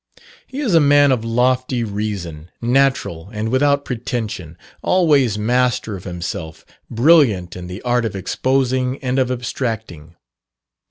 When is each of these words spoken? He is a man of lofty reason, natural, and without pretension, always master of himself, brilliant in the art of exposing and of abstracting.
He 0.47 0.61
is 0.61 0.73
a 0.73 0.79
man 0.79 1.11
of 1.11 1.23
lofty 1.23 1.83
reason, 1.83 2.49
natural, 2.59 3.29
and 3.31 3.49
without 3.49 3.85
pretension, 3.85 4.57
always 4.81 5.37
master 5.37 5.95
of 5.95 6.05
himself, 6.05 6.65
brilliant 6.89 7.55
in 7.55 7.67
the 7.67 7.83
art 7.83 8.05
of 8.05 8.15
exposing 8.15 8.97
and 9.03 9.19
of 9.19 9.29
abstracting. 9.29 10.15